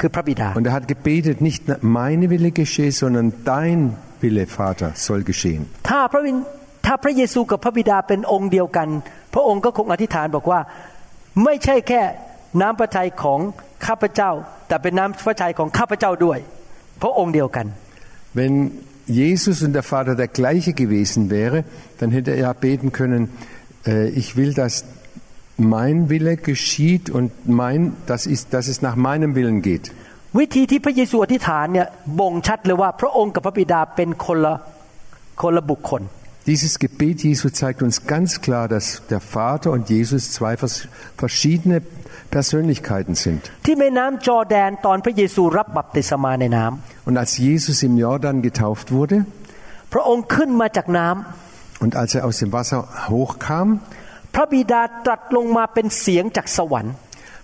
[0.00, 3.78] คือพระบิดา und er hat gebetet, nicht meine Wille geschehe, sondern dein
[4.22, 5.62] Wille, Vater, soll geschehen.
[5.90, 6.36] ถ้าพระวิญ
[6.86, 8.88] ถ้าพระเยซูกับพระบิดาเป็นองค์เดียวกัน
[9.34, 10.60] พระองค์ก็คงอธิษฐานบอกว่า
[11.44, 12.02] ไม่ใช่แค่
[12.60, 13.40] น้ำพระทัยของ
[13.86, 14.30] ข้าพเจ้า
[14.68, 16.38] แต่เป็นน้ำพระทัยของข้าพเจ้าด้วย
[17.02, 17.66] พระองค์เดียวกัน
[18.38, 18.54] Wenn
[19.06, 21.64] Jesus und der Vater der gleiche gewesen wäre,
[21.98, 23.22] dann hätte er ja beten können,
[23.86, 24.84] äh, ich will, dass
[25.58, 29.84] mein Wille geschieht und mein, dass, ist, dass es nach meinem Willen geht.
[30.38, 31.86] วิธีที่พระเยซูอธิษฐานเนี่ย
[32.20, 34.54] บ่งชัดเลยว่าพระองค์กับพระบิดาเป็นคนละ
[35.42, 36.02] คนละบุคคล
[36.52, 40.86] Dieses Gebet Jesu zeigt uns ganz klar, dass der Vater und Jesus zwei vers-
[41.22, 41.76] verschiedene
[42.34, 43.40] Persönlichkeiten sind.
[43.66, 49.16] ที่แม่น้ำจอร์แดนตอนพระเยซูรับบัพติศมาในน้ำ Und als Jesus im Jordan getauft wurde
[49.92, 52.78] พระองค์ขึ้นมาจากน้ำ und als er aus dem Wasser
[53.12, 53.68] hochkam,
[54.34, 56.94] พระบิดาตรัสลงมาเป็นเสียงจากสวรรค์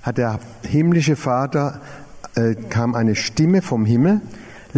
[0.06, 0.32] hat der
[0.74, 1.66] himmlische Vater
[2.40, 4.16] äh, kam eine Stimme vom Himmel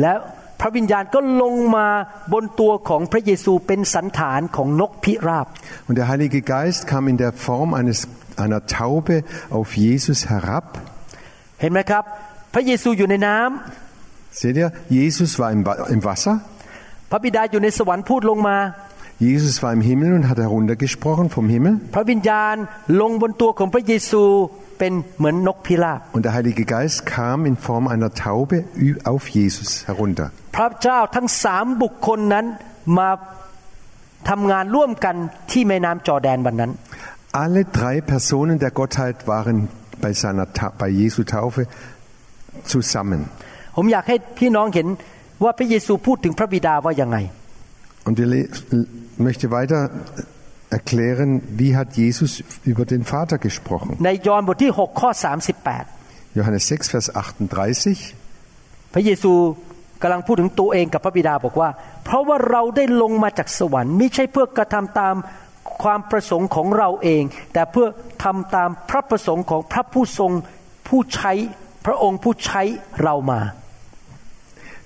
[0.01, 0.13] และ
[0.61, 1.89] พระวิญญาณก็ลงมา
[2.33, 5.47] บนตัวของพระเยซูเป็นสันฐานของนกพิราบ
[5.89, 7.99] und der Heilige Geist kam in der Form eines
[8.43, 9.17] einer Taube
[9.59, 10.65] auf Jesus herab.
[11.61, 12.05] เห็นไหมครับ
[12.55, 16.35] พระเยซูอยู่ในน้ำ Seht ihr, Jesus war im, Wa- im Wasser,
[17.11, 18.57] พระบิดาอยู่ในสวรรค์พูดลงมา
[19.29, 22.57] Jesus war im Himmel und hat heruntergesprochen vom Himmel พระวิญญาณ
[23.01, 24.23] ลงบนตัวของพระเยซู
[24.79, 28.57] เป็นเหมือนนกพิราบ und der Heilige Geist kam in Form einer Taube
[28.89, 30.27] ü- auf Jesus herunter.
[30.57, 32.47] พระเจ้าทั้งสามบุคคลนั้น
[32.99, 33.11] มา
[34.31, 35.17] ทำงานร่วมกัน
[35.51, 36.73] ที่แม่น้ำจอร์แดนวันนั้น
[37.45, 39.57] Alle drei Personen der Gottheit waren
[40.05, 41.63] bei, seiner Ta bei Jesu Taufe
[42.73, 43.21] zusammen.
[43.77, 44.87] ผมอยากให้พี่น้องเห็น
[45.45, 47.19] ว่าพระเยซูพูดถึงพระบิดาว่ายังไง
[48.07, 48.51] Und ich le-
[49.20, 49.90] möchte weiter
[50.70, 53.90] erklären, wie hat Jesus über den Vater gesprochen.
[54.06, 55.10] ในยอห์นบทที่6ข้อ
[55.74, 57.98] 38 Johannes 6, Vers 38.
[58.94, 59.34] พระเยซู
[60.02, 61.70] กำลังพูดถึงตัวเองกับพระบิดาบอกว่า
[62.06, 65.16] เพราะว่าเราได้ลงมาจากสวรรค์ไม่ใช่เพื่อกระทำตาม
[65.84, 67.88] ความประสงค์ของเราเอง แต่เพื่อ
[68.24, 70.32] ทำตามพระประสงค์ของพระผู้ทรง
[70.88, 71.34] ผู้ใช้
[71.86, 72.62] พระองค์ผู้ใช้
[73.04, 73.42] เรามา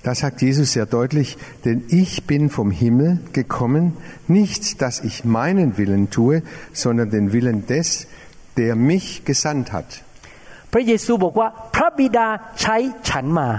[0.02, 3.96] Da sagt Jesus sehr deutlich, denn ich bin vom Himmel gekommen,
[4.28, 8.06] nicht, dass ich meinen Willen tue, sondern den Willen des,
[8.56, 10.02] der mich gesandt hat.
[10.72, 12.26] พระเยซูบอกว่าพระบิดา
[12.60, 12.76] ใช้
[13.08, 13.50] ฉันมา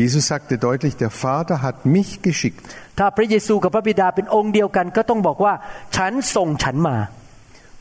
[0.00, 2.62] Jesus sagte deutlich, der Vater hat mich geschickt.
[2.98, 5.54] ถ้าพระเยซูกับพระบิดาเป็นองค์เดียวกัน ก็ต้องบอกว่า
[5.96, 6.96] ฉันส่งฉันมา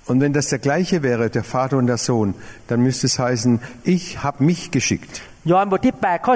[0.09, 2.33] Und wenn das der gleiche wäre, der Vater und der Sohn,
[2.69, 5.13] dann müsste es heißen, ich habe mich geschickt.
[5.51, 6.33] ยอห์นบทที่ 8 ข้อ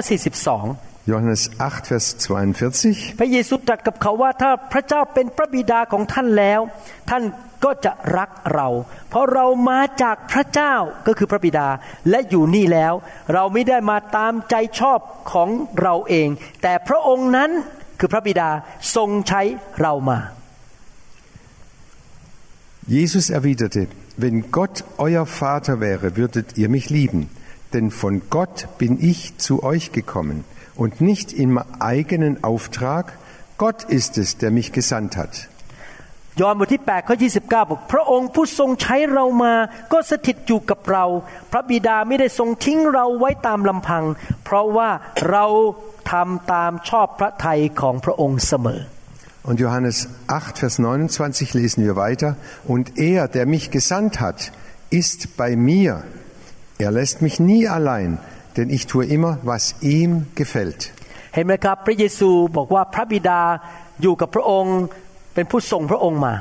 [0.48, 3.18] 42 Johannes 8, Vers 42.
[3.20, 6.60] พระเยซูตรัสกับเขาว่าถ้าพระเจ้าเป็นพระบิดาของท่านแล้ว
[7.10, 7.22] ท่าน
[7.64, 8.68] ก็จะรักเรา
[9.10, 10.74] เพราะเรามาจากพระเจ้า
[11.06, 11.68] ก็คือพระบิดา
[12.10, 12.94] และอยู่นี่แล้ว
[13.34, 14.98] เราไม่ได้มาตามใจชอบ
[15.32, 15.48] ของ
[15.80, 16.28] เราเอง
[16.62, 17.50] แต่พระองค์นั้น
[17.98, 18.48] คือพระบิดา
[18.96, 19.42] ทรงใช้
[19.80, 20.18] เรามา
[22.96, 23.82] Jesus erwiderte,
[24.16, 27.30] wenn Gott euer Vater wäre, würdet ihr mich lieben,
[27.72, 30.44] denn von Gott bin ich zu euch gekommen
[30.76, 33.18] und nicht im eigenen Auftrag,
[33.58, 35.48] Gott ist es, der mich gesandt hat.
[36.40, 39.54] ยอห์นบทที่ 8 ข้อ 29 บอก พระองค์ผู้ทรงใช้เรามา
[39.92, 41.04] ก็สถิตอยู่กับเรา
[41.52, 44.04] พระบิดาไม่ได้ทรงทิ้งเราไว้ตามลำพัง
[44.44, 44.90] เพราะว่า
[45.30, 45.44] เรา
[46.10, 48.82] ทำตามชอบพระทัยของพระองค์เสมอ
[49.44, 52.36] Und Johannes 8, Vers 29 lesen wir weiter.
[52.64, 54.52] Und er, der mich gesandt hat,
[54.90, 56.04] ist bei mir.
[56.78, 58.18] Er lässt mich nie allein,
[58.56, 60.80] denn ich tue immer, was ihm gefällt.
[61.34, 63.40] เห็นไหมครับ พระเยซูบอกว่าพระบิดา
[64.02, 64.78] อยู่กับพระองค์
[65.34, 66.34] เป็นผู้ส่งพระองค์มา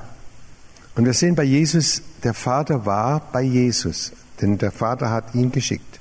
[0.95, 1.85] Und wir sehen bei Jesus,
[2.25, 3.97] der Vater war bei Jesus,
[4.39, 5.91] denn der Vater hat ihn geschickt.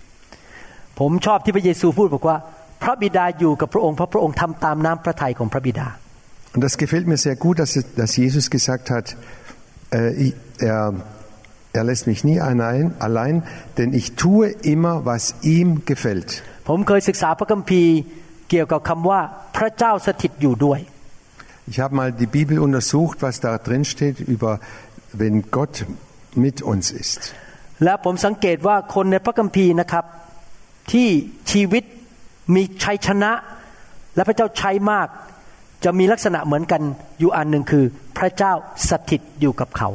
[1.00, 2.36] ผมชอบที่พระเยซูพูดบอกว่า
[2.82, 5.88] พระบิดาอยู่กับพระองค์เพราะพระองค์ทำตามน้ำพระทัยของพระบิดา
[6.54, 9.16] Und das gefällt mir sehr gut, dass, dass Jesus gesagt hat,
[9.92, 10.94] äh, ich, er,
[11.74, 13.42] er lässt mich nie allein, allein,
[13.78, 16.42] denn ich tue immer, was ihm gefällt.
[16.68, 17.94] ผมเคยศึกษาพระคัมภีร์
[18.50, 19.20] เกี่ยวกับคำว่า
[19.56, 20.80] พระเจ้าสถิตอยู่ด้วย
[21.70, 24.52] Ich habe mal die Bibel untersucht, was da drin steht über,
[25.20, 25.74] wenn Gott
[26.44, 27.20] mit uns ist.
[27.84, 30.04] และผมสังเกตว่าคนในพระคัมภีร์นะครับ
[30.92, 31.08] ที่
[31.52, 31.84] ชีวิต
[32.54, 33.32] มีชัยชนะ
[34.14, 35.08] และพระเจ้าใช้มาก
[35.84, 36.82] จะมีลักษณะเหมือนกัน
[37.18, 37.84] อยู่อันหนึ่งคือ
[38.18, 38.52] พระเจ้า
[38.88, 39.88] สถิตอยู่กับเขา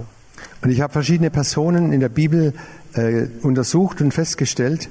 [0.62, 2.54] Und ich habe verschiedene Personen in der Bibel
[2.94, 4.90] äh, untersucht und festgestellt,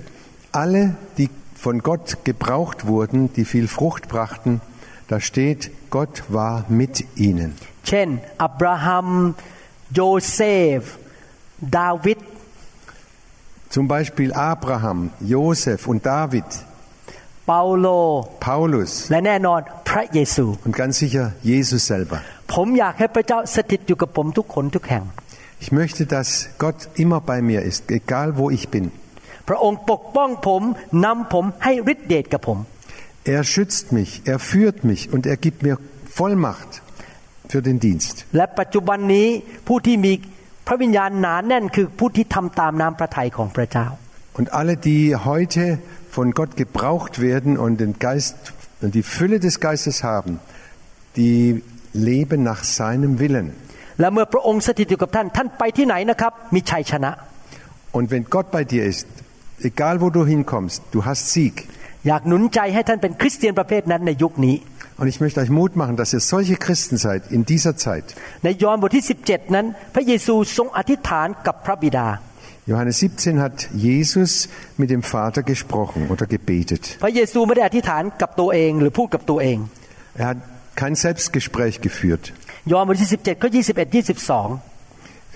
[0.53, 4.61] alle, die von Gott gebraucht wurden, die viel Frucht brachten,
[5.09, 7.51] da steht, Gott war mit ihnen.
[7.89, 8.09] เช่น
[8.45, 9.09] อับราฮัม
[9.95, 10.01] โย
[10.33, 10.41] เซ
[10.79, 10.81] ฟ
[11.79, 12.19] ดาวิด
[13.75, 14.99] Zum Beispiel Abraham,
[15.35, 16.49] Josef und David,
[17.47, 17.87] เปาโล
[18.47, 22.19] Paulus และแน่นอนพระเยซู und ganz sicher Jesus selber.
[22.55, 25.05] ผมอยากให้พระเจ้าสถิตอยู่กับผมทุกคนทุกแห่ง
[25.61, 26.29] Ich möchte, dass
[26.59, 28.87] Gott immer bei mir ist, egal wo ich bin.
[29.49, 30.63] พระองค์ปกป้องผม
[31.05, 32.59] นำผมให้ฤทธิเดชกับผม
[33.37, 35.77] Er schützt mich, er führt mich und er gibt mir
[36.19, 36.71] Vollmacht
[37.53, 38.15] für den Dienst.
[38.37, 39.29] และปัจจุบันนี้
[39.69, 40.13] ผู้ที่มี
[40.67, 43.87] พระวิญญาณหนาแน่นคือผู้ที่ทำตามน้ำพระทัยของพระเจ้า
[44.39, 45.79] Und alle, die heute
[46.17, 48.37] von Gott gebraucht werden und den Geist
[48.83, 50.41] und die Fülle des Geistes haben,
[51.17, 53.49] die leben nach seinem Willen.
[54.01, 57.11] และเมื่อพระองค์สถิตอยู่กับท่าน ท่านไปที่ไหนนะครับ มีชัยชนะ
[57.97, 59.07] Und wenn Gott bei dir ist,
[59.71, 61.57] egal wo du hinkommst, du hast Sieg.
[62.09, 64.57] อยากหนุนใจให้ท่านเป็นคริสเตียนประเภทนั้นในยุคนี้
[65.01, 68.07] Und ich möchte euch Mut machen, dass ihr solche Christen seid in dieser Zeit.
[68.45, 72.09] ในยอห์นบทที่ 17 นั้น พระเยซูทรงอธิษฐานกับพระบิดา
[72.71, 74.49] Johannes 17 hat Jesus
[74.81, 76.83] mit dem Vater gesprochen oder gebetet.
[77.05, 79.59] พระเยซูไม่ได้อธิษฐานกับตัวเองหรือพูดกับตัวเอง
[80.21, 80.39] Er hat
[80.81, 82.25] kein Selbstgespräch geführt.
[82.73, 83.59] ยอห์นบทที่ 17ข้อ21
[84.55, 84.75] 22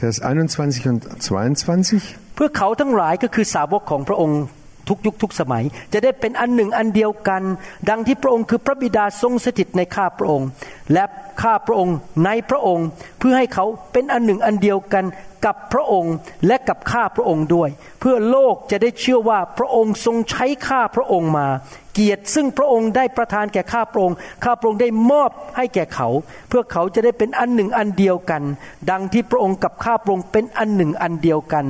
[0.01, 2.35] Vers 21 und 22.
[2.35, 4.42] เพื่อเขาทั้งหลายก็คือสาวกของพระองค์
[4.88, 7.41] ทุกยุคทุกสมัย จะได้เป็นอันหนึ่งอันเดียวกัน
[7.89, 10.48] ดังที่พระองค์คือพระบิดาทรงสถิตในข้าพระองค์
[10.93, 11.04] และ
[11.41, 12.88] ข้าพระองค์ในพระองค์
[13.19, 15.06] เพื่อให้เขาเป็นอันหนึ่งอันเดียวกัน
[15.46, 16.13] กับพระองค์
[16.48, 17.69] และกับข้าพระองค์ด้วย
[18.00, 21.48] เพื่อโลกจะได้เชื่อว่าพระองค์ทรงใช้ข้าพระองค์มา
[21.93, 26.10] เกียรติซึ่งพระองค์ได้ประทานแก่ข้าพระองค์ข้าพระองค์ได้มอบให้แก่เขา
[26.50, 28.41] เพื่อเขาจะได้เป็นอันหนึ่งอันเดียวกัน
[28.89, 31.65] ดังที่พระองค์กับข้าพระองค์เป็นอันหนึ่งอันเดียวกัน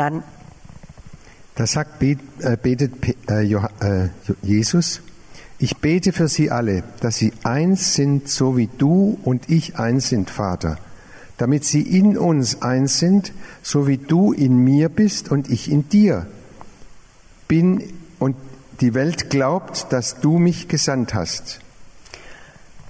[0.00, 0.14] นั้น
[1.55, 4.09] Da sagt, bet- äh, betet Pe- äh, Joha- äh,
[4.41, 5.01] Jesus,
[5.59, 10.09] ich bete für sie alle, dass sie eins sind, so wie du und ich eins
[10.09, 10.77] sind, Vater,
[11.37, 15.87] damit sie in uns eins sind, so wie du in mir bist und ich in
[15.89, 16.25] dir
[17.47, 17.83] bin
[18.17, 18.35] und
[18.79, 21.59] die Welt glaubt, dass du mich gesandt hast.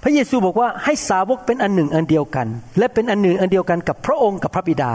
[0.04, 2.46] พระเยซูบอกว่าให้สาวกเป็นอันหนึ่งอันเดียวกัน
[2.78, 4.92] และเป็นอันหนึ่งอันเดียวกันกับพระองค์กับพระบิดา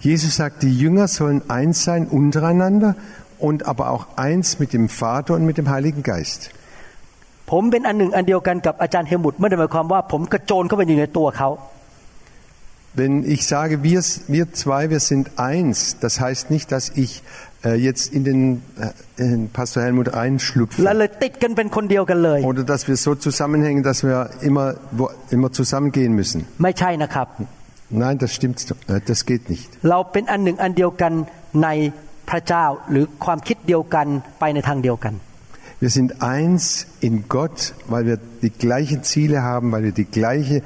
[0.00, 2.94] Jesus sagt, die Jünger sollen eins sein untereinander
[3.38, 6.50] und aber auch eins mit dem Vater und mit dem Heiligen Geist.
[7.50, 11.50] ผมเป็นอันหนึ่งอันเดียวกันกับอาจารย์เฮลมุตไม่ได้หมายความว่าผมกระโจนเข้าไปอยู่ในตัวเขา
[13.00, 17.24] Wenn ich sage, wir, wir zwei, wir sind eins, das heißt nicht, dass ich
[17.64, 23.12] äh, jetzt in den äh, in Pastor Helmut และ reinschlupfe เลยติดกันเป็นคนเดียวกันเลย oder dass wir so
[23.26, 24.66] zusammenhängen, dass wir immer,
[24.98, 25.04] wo,
[25.36, 26.40] immer zusammengehen müssen.
[27.88, 29.68] ไม่ใช่นะครับ Nein, das stimmt, äh, das geht nicht.
[29.90, 31.12] เราเป็นอันหนึ่งอันเดียวกัน
[31.62, 31.68] ใน
[32.30, 34.06] พระเจ้าหรือความคิดเดียวกัน
[34.40, 35.14] ไปในทางเดียวกัน
[35.84, 37.58] Wir sind eins in Gott,
[37.92, 40.62] weil wir die gleichen Ziele haben, weil wir die gleiche, äh,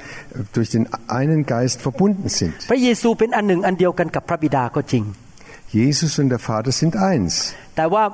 [0.52, 0.84] durch den
[1.20, 2.54] einen Geist verbunden sind.
[2.70, 5.04] พระเยซูเป็นอันหนึ่งอันเดียวกันกับพระบิดาก็จริง
[5.78, 7.34] Jesus und der Vater sind eins.
[7.76, 8.04] แต่ว่า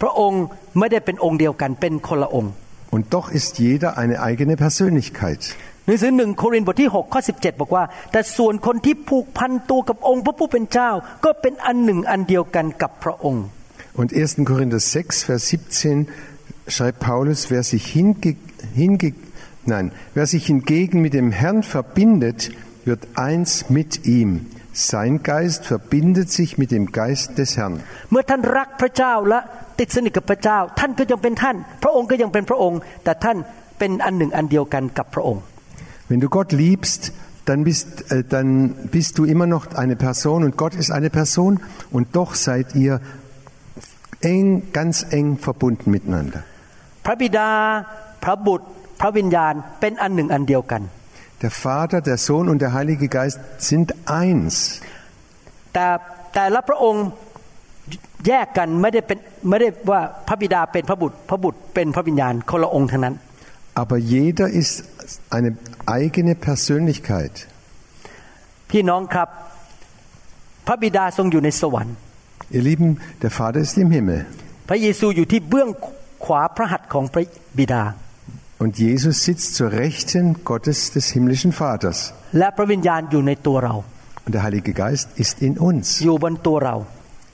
[0.00, 0.42] พระองค์
[0.78, 2.52] ไม่ได้เป็นองค์เดียวกันเป็นคนละองค์
[2.94, 5.42] Und doch ist jeder eine eigene Persönlichkeit.
[5.85, 10.89] หนังสือหนึ่งโครินธ์บทที่6ข้อ17 บอกว่า แต่ส่วนคนที่ผูกพันตัวกับองค์พระผู้เป็นเจ้า
[11.25, 13.45] ก็เป็นอันหนึ่งอันเดียวกันกับพระองค์
[14.01, 14.43] Und 1.
[14.51, 16.07] Korinther 6, Vers 17
[16.67, 18.35] schreibt Paulus, wer sich, hinge,
[18.73, 19.13] hinge,
[19.65, 22.51] nein, wer sich hingegen mit dem Herrn verbindet,
[22.83, 24.47] wird eins mit ihm.
[24.73, 27.75] Sein Geist verbindet sich mit dem Geist des Herrn.
[28.11, 29.39] เมื่อท่านรักพระเจ้าและ
[29.79, 33.37] ติดสนิทกับพระเจ้า ท่านก็ยังเป็นท่าน พระองค์ก็ยังเป็นพระองค์ แต่ท่าน
[33.79, 35.43] เป็นอันหนึ่งอันเดียวกันกับพระองค์
[36.08, 37.12] Wenn du Gott liebst,
[37.44, 41.60] dann bist, äh, dann bist du immer noch eine Person und Gott ist eine Person
[41.90, 43.00] und doch seid ihr
[44.20, 46.42] eng, ganz eng verbunden miteinander.
[47.06, 47.48] พระบิดา
[48.24, 48.66] พระบุตร
[49.00, 50.82] พระวิญญาณเป็นอันหนึ่งอันเดียวกัน
[51.44, 53.38] Der Vater, der Sohn und der Heilige Geist
[53.70, 53.88] sind
[54.22, 54.54] eins.
[55.72, 55.86] แต่
[56.34, 57.06] แต่ละพระองค์
[58.26, 63.14] แยกกันไม่ได้เป็นไม่ได้ว่าพระบิดาเป็นพระบุตร พระบุตรเป็นพระวิญญาณคนละองค์ทั้งนั้น
[63.82, 64.74] Aber jeder ist
[65.36, 65.50] eine
[65.96, 67.34] eigene Persönlichkeit.
[68.70, 69.28] พี่น้องครับ
[70.66, 71.96] พระบิดาทรงอยู่ในสวรรค์
[72.56, 72.88] Ihr Lieben,
[73.24, 74.18] der Vater ist im Himmel
[74.68, 75.68] พระเยซูอยู่ที่เบื้อง
[76.24, 77.24] ขวาพระหัตถ์ของพระ
[77.58, 77.82] บิดา
[78.64, 81.98] und Jesus sitzt zur Rechten Gottes des himmlischen Vaters
[82.38, 83.74] และพระวิญญาณอยู่ในตัวเรา
[84.24, 85.86] und der Heilige Geist ist in uns.
[86.04, 86.76] อยู่บนตัวเรา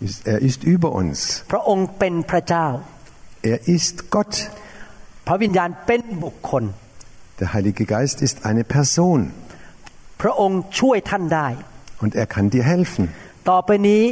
[0.06, 1.18] Ist- Er ist über uns.
[1.52, 2.66] พระองค์เป็นพระเจ้า
[3.52, 4.34] Er ist Gott.
[5.26, 6.64] พระวิญญาณเป็นบุคคล
[7.40, 9.18] Der Heilige Geist ist eine Person
[10.22, 11.48] พระองค์ช่วยท่านได้
[12.02, 13.04] und er kann dir helfen.
[13.50, 14.02] ต่อไปนี้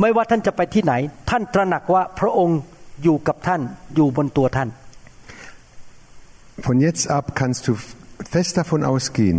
[0.00, 0.94] ไม่ว่าท่านจะไปที่ไหน
[1.30, 2.58] ท่านตระหนักว่าพระองค์
[3.02, 3.60] อยู่กับท่าน
[3.94, 4.68] อยู่บนตัวท่าน
[6.66, 7.72] Von jetzt ab kannst du
[8.34, 9.38] fest davon ausgehen,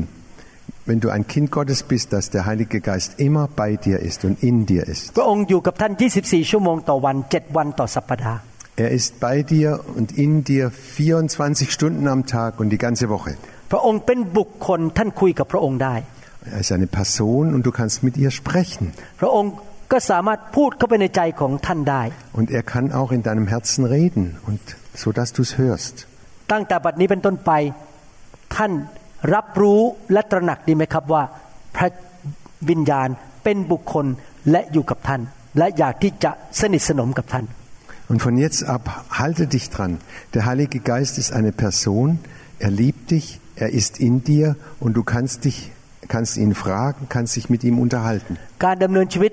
[0.85, 4.43] wenn du ein Kind Gottes bist, dass der Heilige Geist immer bei dir ist und
[4.43, 5.17] in dir ist.
[8.71, 12.27] พระองค์อยู่กับท่าน 24 ชั่วโมงต่อวัน 7 วันต่อสัปดาห์ Er ist bei dir und in dir 24 Stunden am
[12.27, 13.31] Tag und die ganze Woche.
[13.71, 15.95] พระองค์เป็นบุคคลท่านคุยกับพระองค์ได้
[16.53, 18.85] Er ist eine Person und du kannst mit ihr sprechen.
[19.21, 19.51] พระองค์
[19.91, 22.03] ก็สามารถพูดเข้าไปในใจของท่านได้
[22.39, 24.61] Und er kann auch in deinem Herzen reden, und
[25.01, 25.95] so dass du es hörst.
[26.51, 27.51] ตั้งแต่บัดนี้เป็นต้นไป
[28.55, 28.71] ท่าน
[29.33, 29.81] รับรู้
[30.13, 31.23] และตระหนักดีไหมครับว่า
[31.75, 31.87] พระ
[32.69, 33.07] วิญญาณ
[33.43, 34.05] เป็นบุคคล
[34.51, 35.21] และอยู่กับท่าน
[35.57, 37.45] และอยากที่จะสนิทสนมกับท่าน
[38.09, 39.99] Und von jetzt ab halte dich dran.
[40.33, 42.19] Der Heilige Geist ist eine Person.
[42.59, 45.71] Er liebt dich, er ist in dir und du kannst dich,
[46.07, 48.37] kannst ihn fragen, kannst dich mit ihm unterhalten.
[48.65, 49.31] การดำเนินชีวิต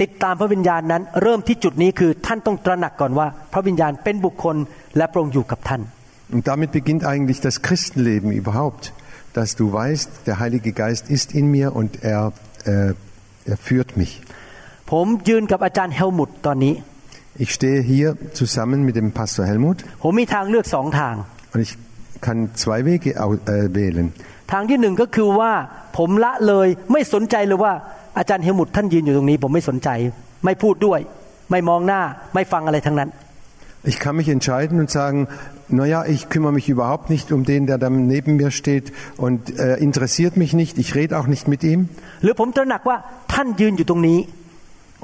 [0.00, 4.56] ติดตามพระวิญญาณนั้น เริ่มที่จุดนี้คือท่านต้องตระหนักก่อนว่า พระวิญญาณเป็นบุคคล
[4.96, 5.82] และพระองค์อยู่กับท่าน
[6.34, 8.84] Und damit beginnt eigentlich das Christenleben überhaupt,
[9.38, 12.32] dass du weißt, der Heilige Geist ist in mir und er,
[12.64, 12.94] äh,
[13.52, 14.12] er führt mich.
[14.90, 16.74] ผมยืนกับอาจารย์เฮลมุตตอนนี้
[17.44, 18.08] Ich stehe hier
[18.40, 21.14] zusammen mit dem Pastor Helmut ผมมีทางเลือกสองทาง
[21.52, 21.72] und ich
[22.26, 24.06] kann zwei Wege au- äh, wählen.
[24.52, 25.52] ทางที่หนึ่งก็คือว่า
[25.98, 27.72] ผมละเลยไม่สนใจเลยว่า
[28.18, 29.88] อาจารย์เฮลมุตท่านยืนอยู่ตรงนี้ ผมไม่สนใจ
[30.44, 31.00] ไม่พูดด้วย
[31.50, 32.02] ไม่มองหน้า
[32.34, 33.10] ไม่ฟังอะไรทั้งนั้น
[33.92, 35.18] Ich kann mich entscheiden und sagen,
[35.80, 39.76] naja, ich kümmere mich überhaupt nicht um den, der da neben mir steht und äh,
[39.88, 41.80] interessiert mich nicht, ich rede auch nicht mit ihm.
[42.22, 42.96] หรือผมตระหนักว่า
[43.32, 44.18] ท่านยืนอยู่ตรงนี้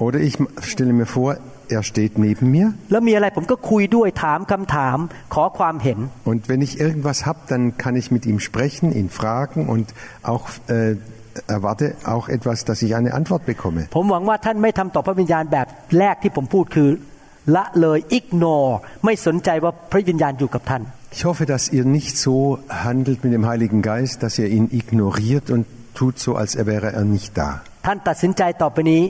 [0.05, 0.35] Oder ich
[0.73, 1.31] stelle mir vor,
[1.77, 4.99] er steht neben mir แล้วมีอะไรผมก็คุยด้วยถามคำถาม
[5.35, 5.99] ขอความเห็น
[6.31, 9.87] und wenn ich irgendwas habe, dann kann ich mit ihm sprechen, ihn fragen und
[10.33, 10.97] auch äh,
[11.57, 13.83] erwarte auch etwas, dass ich eine Antwort bekomme.
[13.97, 15.67] ผมหวังว่าท่านไม่ทำต่อพระวิญญาณแบบ
[15.99, 16.91] แรกที่ผมพูดคือ
[17.57, 18.73] ละเลย ignore
[19.05, 20.83] ไม่สนใจว่าพระวิญญาณอยู่กับท่าน
[21.19, 22.37] Ich hoffe, dass ihr nicht so
[22.87, 25.63] handelt mit dem Heiligen Geist, dass ihr ihn ignoriert und
[25.99, 27.49] tut so, als wäre er nicht da.
[27.87, 29.03] ท่านตัดสินใจต่อไปนี้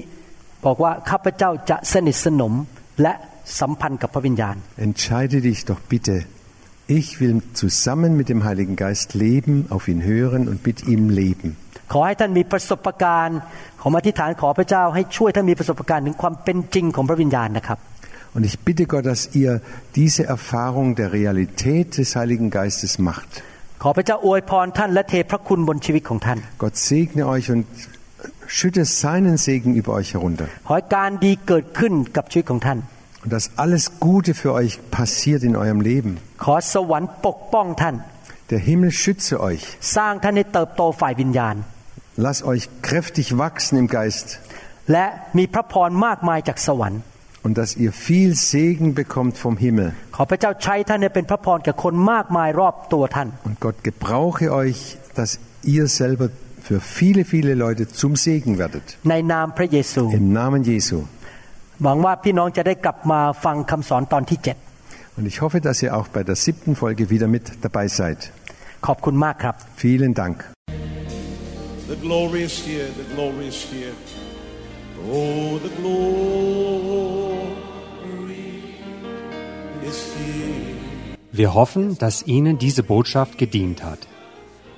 [0.66, 2.52] บอกว่าข้าพเจ้าจะสนิทสนม
[3.02, 3.12] และ
[3.60, 6.14] สัมพันธ์กับพระวิญญาณ Entscheide dich doch bitte.
[6.98, 11.48] Ich will zusammen mit dem Heiligen Geist leben, auf ihn hören und mit ihm leben.
[11.92, 13.38] ขอให้ท่านมีประสบการณ์
[13.82, 17.78] ผมอธิษฐานขอพระเจ้าให้ช่วยท่านมีประสบการณ์ถึงความเป็นจริงของพระวิญญาณนะครับ
[18.34, 19.52] Und ich bitte Gott, dass ihr
[20.00, 23.30] diese Erfahrung der Realität des Heiligen Geistes macht.
[23.82, 27.64] ขอพระเจ้าอวยพรท่านและเทพระคุณบนชีวิตของท่าน Gott segne euch und
[28.56, 30.46] schütte seinen Segen über euch herunter.
[30.66, 32.78] ขอให้การดีเกิดขึ้นกับชีวิตของท่าน
[33.22, 36.10] Und dass alles Gute für euch passiert in eurem Leben.
[36.44, 37.94] ขอสวรรค์ปกป้องท่าน
[38.52, 39.62] Der Himmel schütze euch.
[39.96, 41.56] สร้างท่านให้เติบโตฝ่ายวิญญาณ
[42.26, 44.26] Lasst euch kräftig wachsen im Geist.
[44.92, 45.06] และ
[45.38, 47.00] มีพระพรมากมายจากสวรรค์
[47.46, 49.88] Und dass ihr viel Segen bekommt vom Himmel.
[50.16, 54.80] ขอพระเจ้าใช้ท่านให้เป็นพระพรแก่คนมากมายรอบตัวท่าน Und Gott gebrauche euch,
[55.18, 55.30] dass
[55.74, 56.26] ihr selber
[56.70, 58.86] für viele, viele Leute zum Segen werdet.
[59.10, 60.98] ในนามพระเยซู Im Namen Jesu.
[61.84, 64.56] หวังว่าพี่น้องจะได้กลับมาฟังคำสอนตอนที่เจ็ด
[65.18, 68.20] Und ich hoffe, dass ihr auch bei der siebten Folge wieder mit dabei seid.
[68.86, 70.36] ขอบคุณมากครับ Vielen Dank.
[71.92, 73.94] The glory is here, the glory is here.
[75.16, 77.46] Oh, the glory
[79.90, 80.74] is here.
[81.40, 84.00] Wir hoffen, dass Ihnen diese Botschaft gedient hat.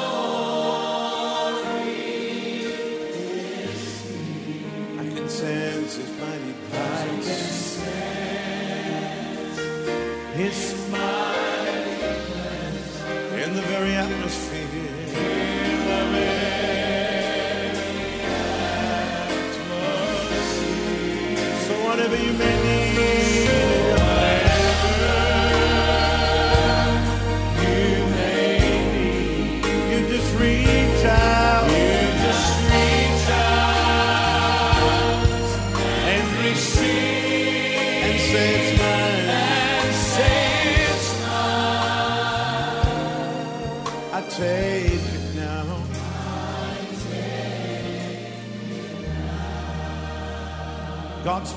[2.60, 5.00] is here.
[5.00, 7.80] I can sense His mighty presence.
[10.34, 11.94] His mighty
[12.28, 12.94] presence
[13.32, 14.60] in the very atmosphere.
[14.60, 16.28] In the very
[19.24, 20.04] atmosphere.
[21.66, 23.33] So whatever you may need,